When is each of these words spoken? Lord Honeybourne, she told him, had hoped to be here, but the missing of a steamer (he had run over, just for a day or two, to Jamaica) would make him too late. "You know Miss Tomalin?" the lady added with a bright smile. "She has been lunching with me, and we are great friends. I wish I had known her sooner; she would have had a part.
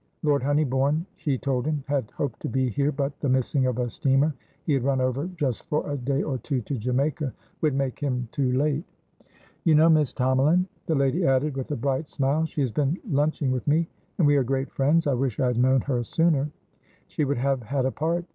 Lord 0.23 0.41
Honeybourne, 0.41 1.05
she 1.15 1.37
told 1.37 1.67
him, 1.67 1.83
had 1.87 2.09
hoped 2.09 2.39
to 2.39 2.49
be 2.49 2.69
here, 2.71 2.91
but 2.91 3.19
the 3.19 3.29
missing 3.29 3.67
of 3.67 3.77
a 3.77 3.87
steamer 3.87 4.33
(he 4.65 4.73
had 4.73 4.83
run 4.83 4.99
over, 4.99 5.29
just 5.37 5.61
for 5.69 5.87
a 5.91 5.95
day 5.95 6.23
or 6.23 6.39
two, 6.39 6.59
to 6.61 6.75
Jamaica) 6.75 7.31
would 7.61 7.75
make 7.75 7.99
him 7.99 8.27
too 8.31 8.51
late. 8.53 8.83
"You 9.63 9.75
know 9.75 9.89
Miss 9.91 10.11
Tomalin?" 10.11 10.65
the 10.87 10.95
lady 10.95 11.23
added 11.27 11.55
with 11.55 11.69
a 11.69 11.75
bright 11.75 12.09
smile. 12.09 12.45
"She 12.47 12.61
has 12.61 12.71
been 12.71 12.97
lunching 13.07 13.51
with 13.51 13.67
me, 13.67 13.87
and 14.17 14.25
we 14.25 14.37
are 14.37 14.43
great 14.43 14.71
friends. 14.71 15.05
I 15.05 15.13
wish 15.13 15.39
I 15.39 15.45
had 15.45 15.59
known 15.59 15.81
her 15.81 16.03
sooner; 16.03 16.49
she 17.05 17.23
would 17.23 17.37
have 17.37 17.61
had 17.61 17.85
a 17.85 17.91
part. 17.91 18.25